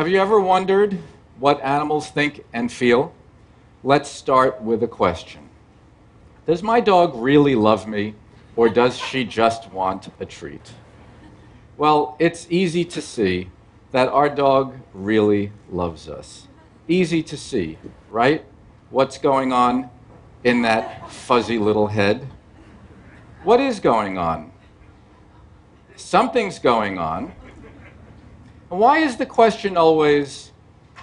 [0.00, 0.98] Have you ever wondered
[1.38, 3.12] what animals think and feel?
[3.84, 5.50] Let's start with a question
[6.46, 8.14] Does my dog really love me,
[8.56, 10.72] or does she just want a treat?
[11.76, 13.50] Well, it's easy to see
[13.90, 16.48] that our dog really loves us.
[16.88, 17.76] Easy to see,
[18.08, 18.42] right?
[18.88, 19.90] What's going on
[20.44, 22.26] in that fuzzy little head?
[23.44, 24.50] What is going on?
[25.94, 27.34] Something's going on.
[28.70, 30.52] Why is the question always,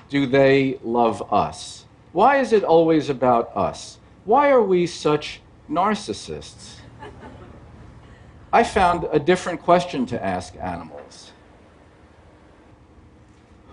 [0.09, 1.83] do they love us?
[2.13, 3.97] Why is it always about us?
[4.23, 6.75] Why are we such narcissists?
[8.53, 11.33] I found a different question to ask animals.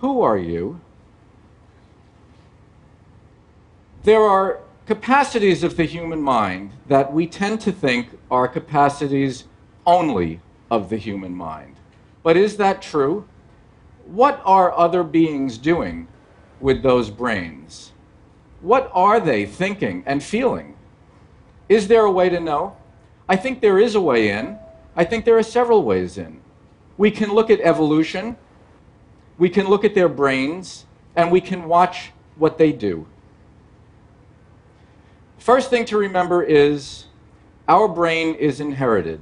[0.01, 0.81] Who are you?
[4.03, 9.45] There are capacities of the human mind that we tend to think are capacities
[9.87, 11.77] only of the human mind.
[12.25, 13.29] But is that true?
[14.07, 16.09] What are other beings doing
[16.61, 17.93] with those brains?
[18.61, 20.77] What are they thinking and feeling?
[21.69, 22.77] Is there a way to know?
[23.29, 24.59] I think there is a way in.
[24.97, 26.41] I think there are several ways in.
[26.97, 28.37] We can look at evolution,
[29.39, 33.07] we can look at their brains, and we can watch what they do.
[35.39, 37.07] First thing to remember is
[37.67, 39.21] our brain is inherited.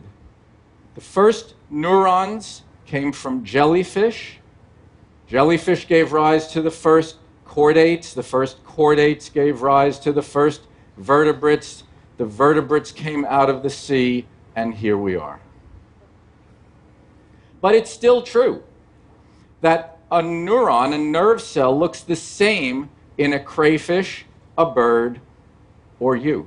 [0.94, 4.38] The first neurons came from jellyfish.
[5.32, 7.16] Jellyfish gave rise to the first
[7.46, 8.12] chordates.
[8.12, 10.60] The first chordates gave rise to the first
[10.98, 11.84] vertebrates.
[12.18, 15.40] The vertebrates came out of the sea, and here we are.
[17.62, 18.62] But it's still true
[19.62, 24.26] that a neuron, a nerve cell, looks the same in a crayfish,
[24.58, 25.18] a bird,
[25.98, 26.46] or you.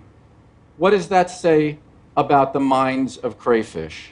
[0.78, 1.80] What does that say
[2.16, 4.12] about the minds of crayfish?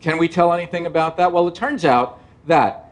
[0.00, 1.32] Can we tell anything about that?
[1.32, 2.83] Well, it turns out that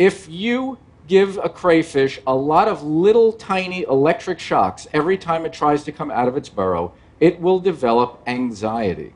[0.00, 0.78] if you
[1.08, 5.92] give a crayfish a lot of little tiny electric shocks every time it tries to
[5.92, 6.90] come out of its burrow,
[7.20, 9.12] it will develop anxiety.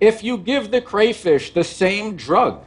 [0.00, 2.64] If you give the crayfish the same drug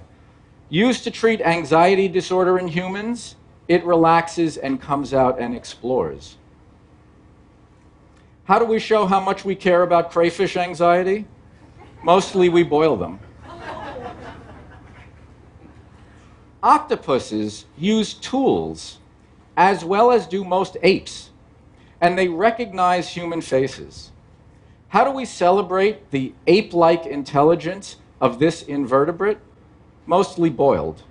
[0.69, 3.35] used to treat anxiety disorder in humans,
[3.67, 6.37] it relaxes and comes out and explores.
[8.43, 11.25] How do we show how much we care about crayfish anxiety?
[12.03, 13.19] Mostly we boil them.
[16.67, 18.97] Octopuses use tools
[19.55, 21.29] as well as do most apes,
[22.01, 24.11] and they recognize human faces.
[24.89, 29.37] How do we celebrate the ape like intelligence of this invertebrate?
[30.05, 31.03] Mostly boiled.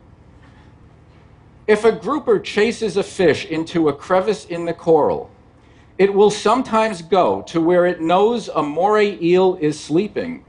[1.67, 5.31] If a grouper chases a fish into a crevice in the coral,
[5.97, 10.45] it will sometimes go to where it knows a moray eel is sleeping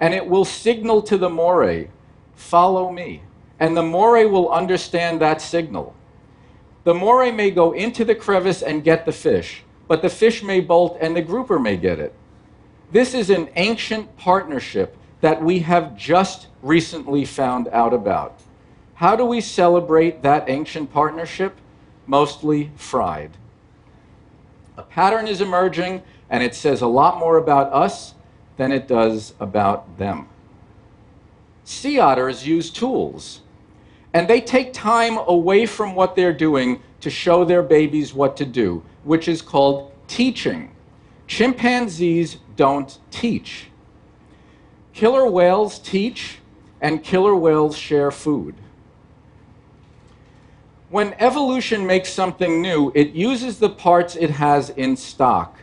[0.00, 1.90] and it will signal to the moray,
[2.34, 3.22] follow me.
[3.60, 5.94] And the moray will understand that signal.
[6.84, 10.60] The moray may go into the crevice and get the fish, but the fish may
[10.60, 12.14] bolt and the grouper may get it.
[12.90, 18.40] This is an ancient partnership that we have just recently found out about.
[18.94, 21.56] How do we celebrate that ancient partnership?
[22.06, 23.32] Mostly fried.
[24.76, 28.14] A pattern is emerging, and it says a lot more about us
[28.56, 30.28] than it does about them.
[31.64, 33.40] Sea otters use tools,
[34.14, 38.44] and they take time away from what they're doing to show their babies what to
[38.44, 40.70] do, which is called teaching.
[41.26, 43.66] Chimpanzees don't teach.
[44.92, 46.38] Killer whales teach,
[46.80, 48.54] and killer whales share food.
[50.90, 55.58] When evolution makes something new, it uses the parts it has in stock,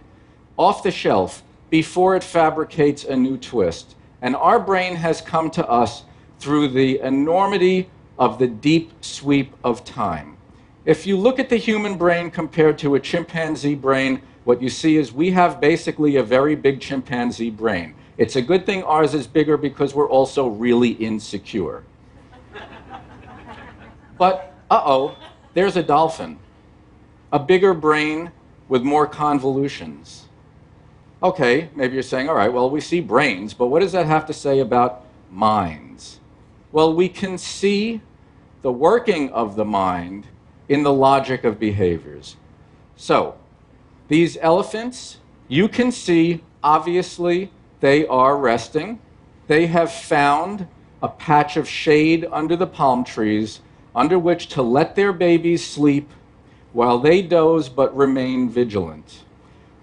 [0.55, 1.41] off the shelf,
[1.71, 3.95] before it fabricates a new twist.
[4.21, 6.03] And our brain has come to us
[6.39, 10.37] through the enormity of the deep sweep of time.
[10.85, 14.97] If you look at the human brain compared to a chimpanzee brain, what you see
[14.97, 17.95] is we have basically a very big chimpanzee brain.
[18.17, 21.83] It's a good thing ours is bigger because we're also really insecure.
[24.17, 25.17] but, uh oh,
[25.53, 26.37] there's a dolphin.
[27.31, 28.31] A bigger brain
[28.69, 30.25] with more convolutions.
[31.23, 34.27] Okay, maybe you're saying, all right, well, we see brains, but what does that have
[34.27, 36.19] to say about minds?
[36.75, 38.01] Well, we can see
[38.61, 40.27] the working of the mind
[40.67, 42.35] in the logic of behaviors.
[42.97, 43.37] So,
[44.09, 47.49] these elephants, you can see, obviously,
[47.79, 48.99] they are resting.
[49.47, 50.67] They have found
[51.01, 53.61] a patch of shade under the palm trees
[53.95, 56.11] under which to let their babies sleep
[56.73, 59.23] while they doze but remain vigilant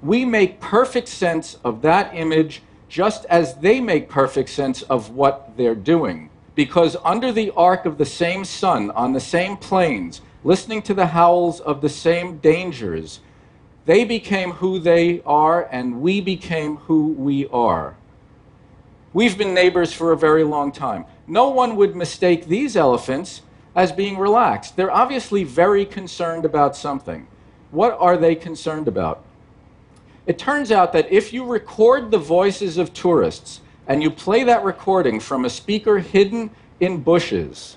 [0.02, 5.56] we make perfect sense of that image just as they make perfect sense of what
[5.56, 6.28] they're doing.
[6.54, 11.06] Because under the arc of the same sun, on the same plains, listening to the
[11.06, 13.20] howls of the same dangers,
[13.86, 17.96] they became who they are, and we became who we are.
[19.12, 21.04] We've been neighbors for a very long time.
[21.26, 23.42] No one would mistake these elephants
[23.74, 24.76] as being relaxed.
[24.76, 27.26] They're obviously very concerned about something.
[27.70, 29.24] What are they concerned about?
[30.26, 34.64] It turns out that if you record the voices of tourists and you play that
[34.64, 36.50] recording from a speaker hidden
[36.80, 37.76] in bushes,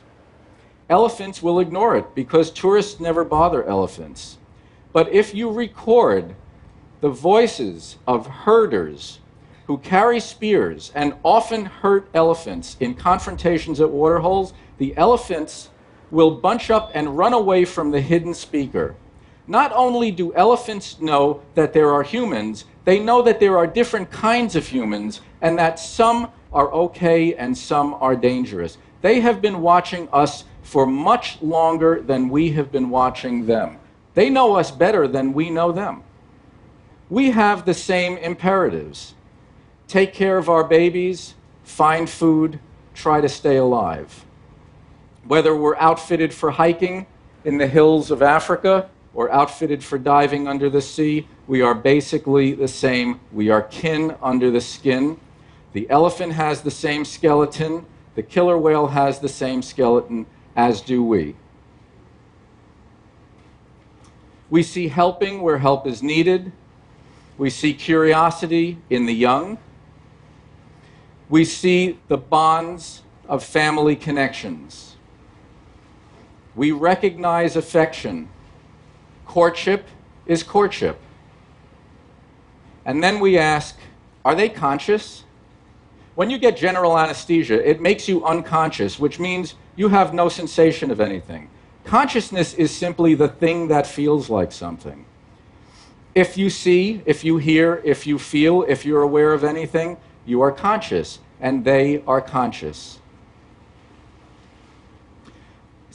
[0.89, 4.37] elephants will ignore it because tourists never bother elephants.
[4.93, 6.35] But if you record
[7.01, 9.19] the voices of herders
[9.67, 15.69] who carry spears and often hurt elephants in confrontations at waterholes, the elephants
[16.11, 18.95] will bunch up and run away from the hidden speaker.
[19.47, 24.11] Not only do elephants know that there are humans, they know that there are different
[24.11, 28.77] kinds of humans and that some are okay and some are dangerous.
[29.01, 33.77] They have been watching us for much longer than we have been watching them.
[34.13, 36.03] They know us better than we know them.
[37.09, 39.15] We have the same imperatives
[39.87, 42.59] take care of our babies, find food,
[42.95, 44.25] try to stay alive.
[45.27, 47.05] Whether we're outfitted for hiking
[47.43, 52.53] in the hills of Africa or outfitted for diving under the sea, we are basically
[52.53, 53.19] the same.
[53.31, 55.17] We are kin under the skin.
[55.71, 57.85] The elephant has the same skeleton,
[58.15, 60.25] the killer whale has the same skeleton,
[60.55, 61.35] as do we.
[64.49, 66.51] We see helping where help is needed.
[67.37, 69.57] We see curiosity in the young.
[71.27, 74.95] We see the bonds of family connections.
[76.55, 78.29] We recognize affection.
[79.25, 79.87] Courtship
[80.25, 80.99] is courtship.
[82.85, 83.77] And then we ask,
[84.23, 85.23] are they conscious?
[86.15, 90.91] When you get general anesthesia, it makes you unconscious, which means you have no sensation
[90.91, 91.49] of anything.
[91.83, 95.05] Consciousness is simply the thing that feels like something.
[96.15, 100.41] If you see, if you hear, if you feel, if you're aware of anything, you
[100.41, 102.99] are conscious, and they are conscious.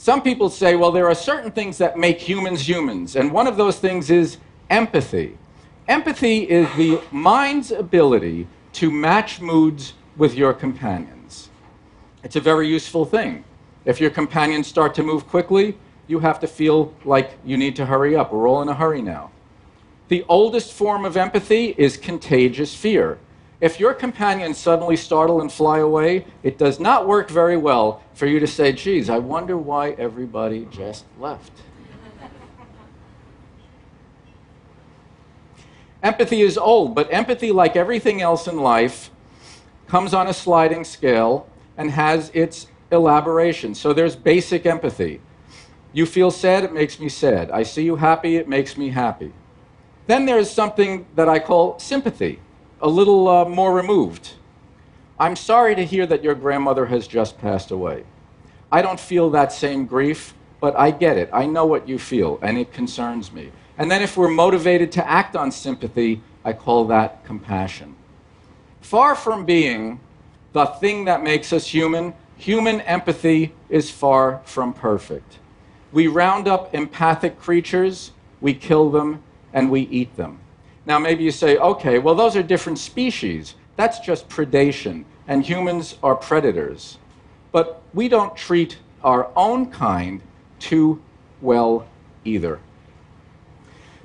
[0.01, 3.55] Some people say, well, there are certain things that make humans humans, and one of
[3.55, 4.37] those things is
[4.67, 5.37] empathy.
[5.87, 11.49] Empathy is the mind's ability to match moods with your companions.
[12.23, 13.43] It's a very useful thing.
[13.85, 15.77] If your companions start to move quickly,
[16.07, 18.33] you have to feel like you need to hurry up.
[18.33, 19.29] We're all in a hurry now.
[20.07, 23.19] The oldest form of empathy is contagious fear.
[23.61, 28.25] If your companions suddenly startle and fly away, it does not work very well for
[28.25, 31.51] you to say, geez, I wonder why everybody just left.
[36.01, 39.11] Empathy is old, but empathy, like everything else in life,
[39.87, 41.47] comes on a sliding scale
[41.77, 43.75] and has its elaboration.
[43.75, 45.21] So there's basic empathy.
[45.93, 47.51] You feel sad, it makes me sad.
[47.51, 49.31] I see you happy, it makes me happy.
[50.07, 52.39] Then there's something that I call sympathy,
[52.81, 54.33] a little uh, more removed.
[55.19, 58.05] I'm sorry to hear that your grandmother has just passed away.
[58.71, 61.29] I don't feel that same grief, but I get it.
[61.31, 63.51] I know what you feel, and it concerns me.
[63.77, 67.95] And then if we're motivated to act on sympathy, I call that compassion.
[68.81, 69.99] Far from being
[70.53, 75.37] the thing that makes us human, human empathy is far from perfect.
[75.91, 79.21] We round up empathic creatures, we kill them,
[79.53, 80.39] and we eat them.
[80.85, 83.55] Now, maybe you say, okay, well, those are different species.
[83.75, 86.97] That's just predation, and humans are predators.
[87.51, 90.21] But we don't treat our own kind
[90.59, 91.01] too
[91.41, 91.87] well
[92.25, 92.59] either.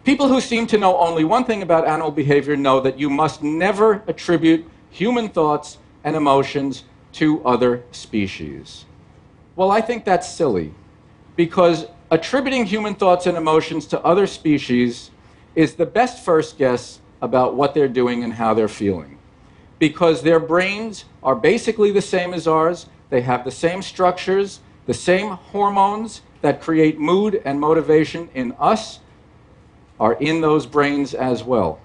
[0.05, 3.43] People who seem to know only one thing about animal behavior know that you must
[3.43, 8.85] never attribute human thoughts and emotions to other species.
[9.57, 10.73] Well, I think that's silly
[11.35, 15.11] because attributing human thoughts and emotions to other species
[15.57, 19.19] is the best first guess about what they're doing and how they're feeling.
[19.81, 24.95] Because their brains are basically the same as ours, they have the same structures, the
[24.95, 29.01] same hormones that create mood and motivation in us
[29.99, 31.81] are in those brains as well.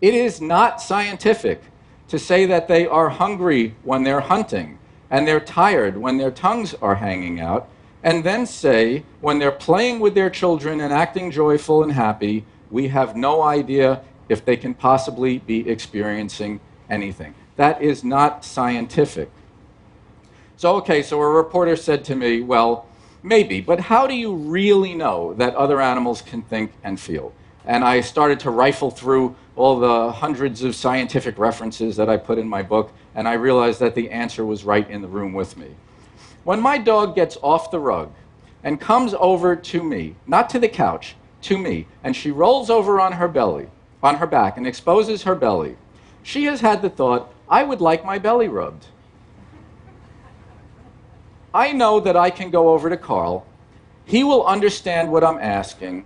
[0.00, 1.62] It is not scientific
[2.08, 4.78] to say that they are hungry when they're hunting
[5.10, 7.68] and they're tired when their tongues are hanging out,
[8.02, 12.88] and then say, when they're playing with their children and acting joyful and happy, we
[12.88, 17.34] have no idea if they can possibly be experiencing anything.
[17.56, 19.30] That is not scientific.
[20.56, 22.86] So, okay, so a reporter said to me, well,
[23.22, 27.34] Maybe, but how do you really know that other animals can think and feel?
[27.64, 32.38] and I started to rifle through all the hundreds of scientific references that I put
[32.38, 35.56] in my book, and I realized that the answer was right in the room with
[35.56, 35.68] me.
[36.50, 38.10] When my dog gets off the rug
[38.64, 43.00] and comes over to me, not to the couch, to me, and she rolls over
[43.00, 43.68] on her belly,
[44.02, 45.76] on her back, and exposes her belly,
[46.24, 48.86] she has had the thought, I would like my belly rubbed.
[51.54, 53.46] I know that I can go over to Carl.
[54.04, 56.04] He will understand what I'm asking.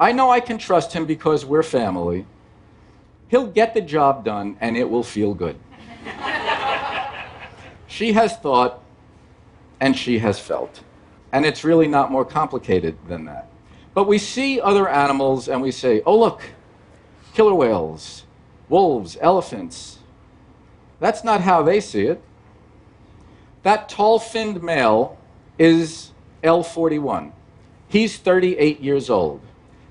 [0.00, 2.24] I know I can trust him because we're family.
[3.28, 5.58] He'll get the job done and it will feel good.
[7.86, 8.80] she has thought
[9.84, 10.80] and she has felt.
[11.30, 13.50] And it's really not more complicated than that.
[13.92, 16.40] But we see other animals and we say, oh, look,
[17.34, 18.24] killer whales,
[18.70, 19.98] wolves, elephants.
[21.00, 22.22] That's not how they see it.
[23.62, 25.18] That tall finned male
[25.58, 26.12] is
[26.42, 27.32] L41.
[27.86, 29.42] He's 38 years old.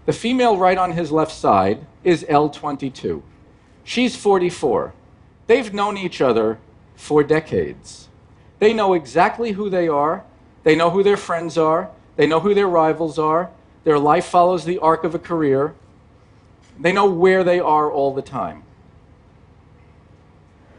[0.08, 3.22] The female right on his left side is L22.
[3.84, 4.92] She's 44.
[5.46, 6.58] They've known each other
[6.96, 8.10] for decades.
[8.64, 10.24] They know exactly who they are,
[10.64, 13.52] they know who their friends are, they know who their rivals are,
[13.84, 15.76] their life follows the arc of a career,
[16.80, 18.64] they know where they are all the time.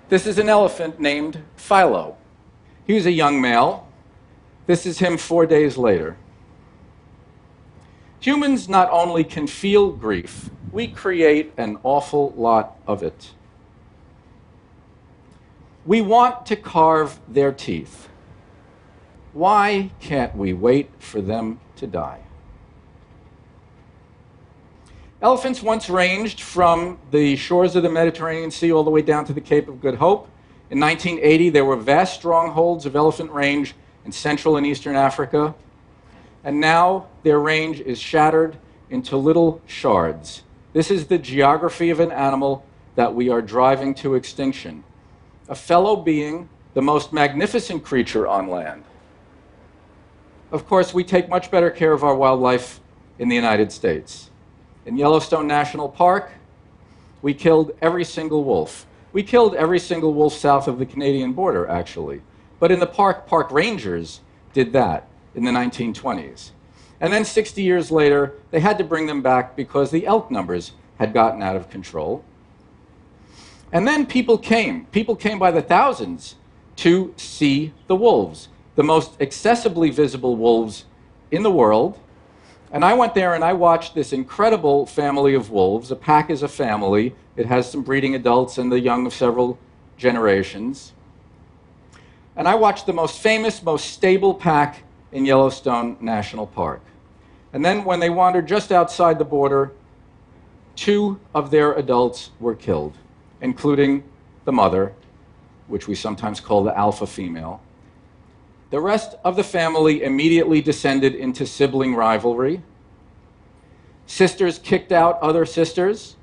[0.08, 2.16] This is an elephant named Philo.
[2.86, 3.86] He was a young male.
[4.66, 6.16] This is him four days later.
[8.20, 13.32] Humans not only can feel grief, we create an awful lot of it.
[15.86, 18.08] We want to carve their teeth.
[19.32, 22.20] Why can't we wait for them to die?
[25.20, 29.32] Elephants once ranged from the shores of the Mediterranean Sea all the way down to
[29.32, 30.28] the Cape of Good Hope.
[30.70, 33.74] In 1980, there were vast strongholds of elephant range
[34.04, 35.54] in Central and Eastern Africa
[36.44, 38.58] and now their range is shattered
[38.90, 40.42] into little shards.
[40.74, 42.64] This is the geography of an animal
[42.94, 44.84] that we are driving to extinction.
[45.48, 48.82] A fellow being, the most magnificent creature on land.
[50.50, 52.80] Of course, we take much better care of our wildlife
[53.18, 54.30] in the United States.
[54.86, 56.32] In Yellowstone National Park,
[57.20, 58.86] we killed every single wolf.
[59.12, 62.22] We killed every single wolf south of the Canadian border, actually.
[62.58, 64.20] But in the park, park rangers
[64.52, 66.50] did that in the 1920s.
[67.00, 70.72] And then 60 years later, they had to bring them back because the elk numbers
[70.98, 72.24] had gotten out of control.
[73.72, 74.86] And then people came.
[74.86, 76.36] People came by the thousands
[76.76, 80.84] to see the wolves, the most accessibly visible wolves
[81.30, 81.98] in the world.
[82.72, 85.90] And I went there and I watched this incredible family of wolves.
[85.90, 89.58] A pack is a family, it has some breeding adults and the young of several
[89.96, 90.92] generations.
[92.36, 96.80] And I watched the most famous, most stable pack in Yellowstone National Park.
[97.52, 99.70] And then, when they wandered just outside the border,
[100.74, 102.94] two of their adults were killed,
[103.40, 104.04] including
[104.44, 104.92] the mother,
[105.68, 107.60] which we sometimes call the alpha female.
[108.70, 112.62] The rest of the family immediately descended into sibling rivalry.
[114.06, 116.16] Sisters kicked out other sisters.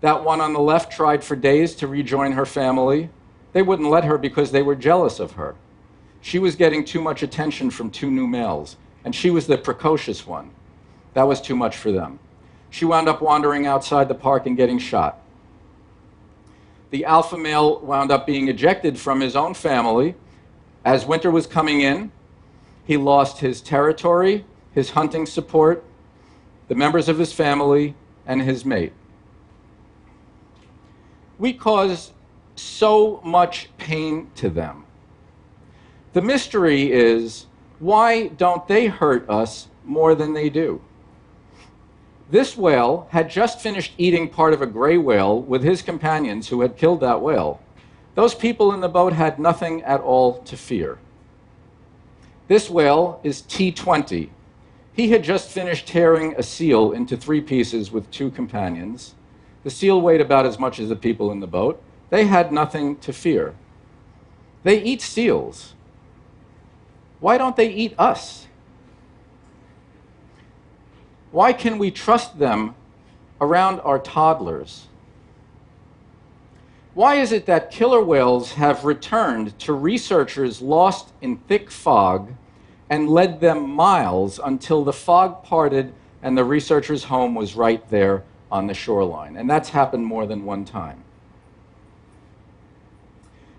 [0.00, 3.10] That one on the left tried for days to rejoin her family.
[3.52, 5.56] They wouldn't let her because they were jealous of her.
[6.22, 10.26] She was getting too much attention from two new males, and she was the precocious
[10.26, 10.50] one.
[11.14, 12.18] That was too much for them.
[12.70, 15.19] She wound up wandering outside the park and getting shot.
[16.90, 20.14] The alpha male wound up being ejected from his own family.
[20.84, 22.10] As winter was coming in,
[22.84, 25.84] he lost his territory, his hunting support,
[26.68, 27.94] the members of his family,
[28.26, 28.92] and his mate.
[31.38, 32.12] We cause
[32.56, 34.84] so much pain to them
[36.12, 37.46] the mystery is
[37.78, 40.80] why don't they hurt us more than they do?
[42.30, 46.60] This whale had just finished eating part of a gray whale with his companions who
[46.60, 47.60] had killed that whale.
[48.14, 50.98] Those people in the boat had nothing at all to fear.
[52.46, 54.30] This whale is T20.
[54.92, 59.14] He had just finished tearing a seal into three pieces with two companions.
[59.64, 61.82] The seal weighed about as much as the people in the boat.
[62.10, 63.54] They had nothing to fear.
[64.62, 65.74] They eat seals.
[67.18, 68.46] Why don't they eat us?
[71.32, 72.74] Why can we trust them
[73.40, 74.86] around our toddlers?
[76.94, 82.32] Why is it that killer whales have returned to researchers lost in thick fog
[82.88, 88.24] and led them miles until the fog parted and the researcher's home was right there
[88.50, 89.36] on the shoreline?
[89.36, 91.04] And that's happened more than one time.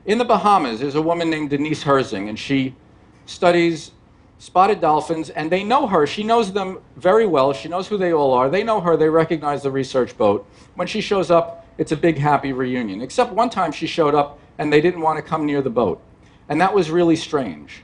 [0.05, 2.75] In the Bahamas, there's a woman named Denise Herzing, and she
[3.27, 3.91] studies
[4.41, 6.07] spotted dolphins, and they know her.
[6.07, 7.53] She knows them very well.
[7.53, 8.49] She knows who they all are.
[8.49, 8.97] They know her.
[8.97, 10.47] They recognize the research boat.
[10.73, 13.03] When she shows up, it's a big, happy reunion.
[13.03, 16.01] Except one time she showed up, and they didn't want to come near the boat.
[16.49, 17.83] And that was really strange.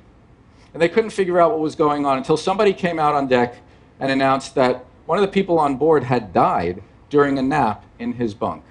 [0.74, 3.58] And they couldn't figure out what was going on until somebody came out on deck
[4.00, 8.14] and announced that one of the people on board had died during a nap in
[8.14, 8.64] his bunk.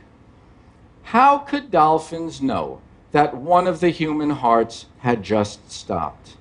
[1.04, 2.80] How could dolphins know
[3.12, 6.36] that one of the human hearts had just stopped?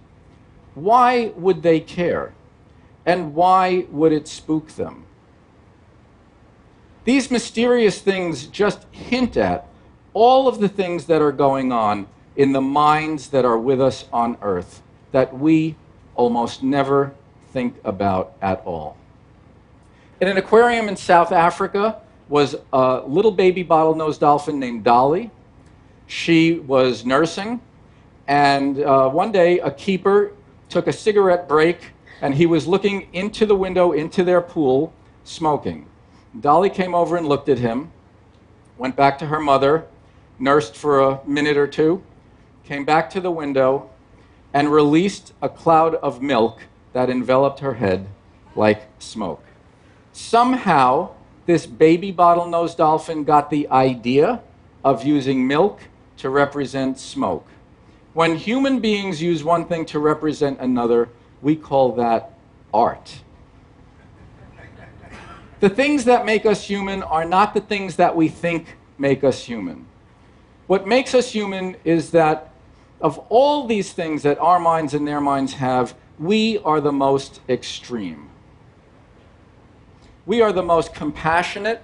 [0.76, 2.34] Why would they care?
[3.06, 5.06] And why would it spook them?
[7.06, 9.68] These mysterious things just hint at
[10.14, 14.06] all of the things that are going on in the minds that are with us
[14.12, 15.76] on earth that we
[16.16, 17.14] almost never
[17.54, 18.98] think about at all.
[20.20, 25.30] In an aquarium in South Africa was a little baby bottlenose dolphin named Dolly.
[26.08, 27.62] She was nursing,
[28.28, 30.32] and uh, one day a keeper
[30.70, 34.94] took a cigarette break and he was looking into the window into their pool
[35.24, 35.88] smoking.
[36.40, 37.92] Dolly came over and looked at him,
[38.78, 39.86] went back to her mother,
[40.40, 42.04] nursed for a minute or two,
[42.64, 43.90] came back to the window,
[44.54, 46.62] and released a cloud of milk
[46.94, 48.08] that enveloped her head
[48.56, 49.44] like smoke.
[50.14, 51.12] Somehow,
[51.46, 54.42] this baby bottlenose dolphin got the idea
[54.84, 55.82] of using milk
[56.18, 57.46] to represent smoke.
[58.16, 61.10] When human beings use one thing to represent another,
[61.42, 62.32] we call that
[62.74, 63.14] art.
[65.60, 69.44] The things that make us human are not the things that we think make us
[69.44, 69.86] human.
[70.68, 72.54] What makes us human is that
[73.02, 77.42] of all these things that our minds and their minds have, we are the most
[77.50, 78.30] extreme.
[80.26, 81.84] We are the most compassionate,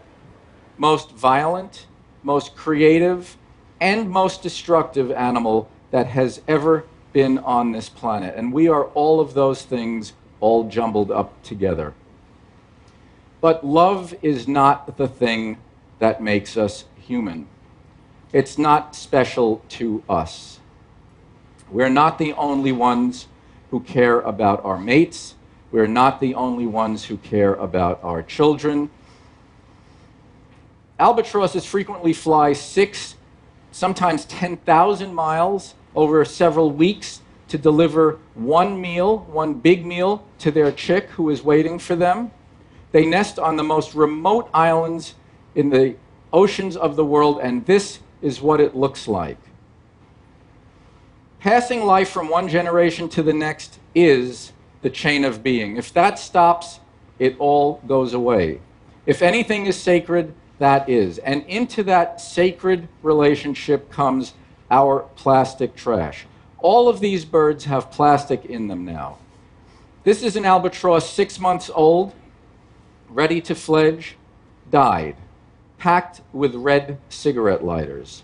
[0.77, 1.87] most violent,
[2.23, 3.35] most creative,
[3.81, 8.35] and most destructive animal that has ever been on this planet.
[8.35, 11.93] And we are all of those things all jumbled up together.
[13.41, 15.57] But love is not the thing
[15.99, 17.47] that makes us human.
[18.33, 20.59] It's not special to us.
[21.69, 23.27] We're not the only ones
[23.71, 25.35] who care about our mates.
[25.71, 28.89] We're not the only ones who care about our children.
[30.99, 33.15] Albatrosses frequently fly six,
[33.71, 40.71] sometimes 10,000 miles over several weeks to deliver one meal, one big meal, to their
[40.71, 42.31] chick who is waiting for them.
[42.91, 45.15] They nest on the most remote islands
[45.55, 45.95] in the
[46.31, 49.37] oceans of the world, and this is what it looks like.
[51.39, 55.75] Passing life from one generation to the next is the chain of being.
[55.75, 56.79] If that stops,
[57.19, 58.61] it all goes away.
[59.05, 61.17] If anything is sacred, that is.
[61.17, 64.33] And into that sacred relationship comes
[64.71, 66.25] our plastic trash.
[66.59, 69.17] All of these birds have plastic in them now.
[70.03, 72.13] This is an albatross six months old,
[73.09, 74.15] ready to fledge,
[74.71, 75.15] died,
[75.77, 78.23] packed with red cigarette lighters.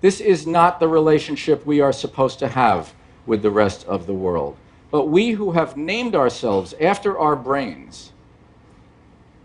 [0.00, 2.94] This is not the relationship we are supposed to have
[3.26, 4.56] with the rest of the world.
[4.90, 8.12] But we who have named ourselves after our brains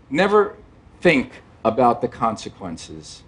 [0.08, 0.56] never
[1.00, 3.22] think about the consequences.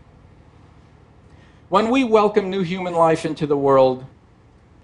[1.68, 4.05] When we welcome new human life into the world,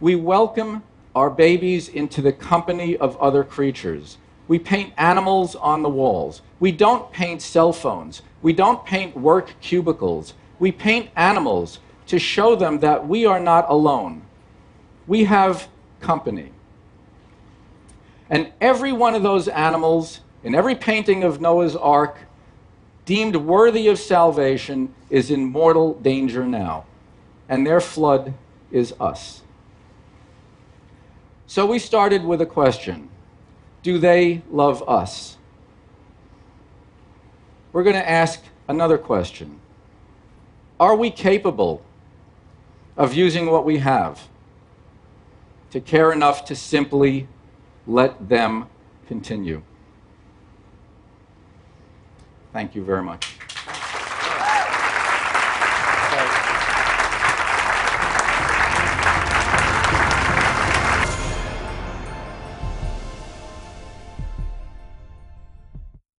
[0.00, 0.82] we welcome
[1.14, 4.18] our babies into the company of other creatures.
[4.48, 6.42] We paint animals on the walls.
[6.58, 8.22] We don't paint cell phones.
[8.42, 10.34] We don't paint work cubicles.
[10.58, 14.22] We paint animals to show them that we are not alone.
[15.06, 15.68] We have
[16.00, 16.50] company.
[18.28, 22.18] And every one of those animals, in every painting of Noah's Ark,
[23.04, 26.86] deemed worthy of salvation is in mortal danger now,
[27.46, 28.32] and their flood
[28.72, 29.42] is us.
[31.46, 33.10] So we started with a question
[33.82, 35.36] Do they love us?
[37.72, 39.60] We're going to ask another question
[40.80, 41.82] Are we capable
[42.96, 44.28] of using what we have
[45.72, 47.28] to care enough to simply
[47.86, 48.66] let them
[49.06, 49.62] continue?
[52.54, 53.36] Thank you very much.